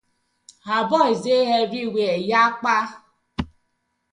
Our 0.73 0.83
boyz 0.91 1.19
dey 1.25 1.45
everywhere 1.59 2.17
yakpa. 2.29 2.75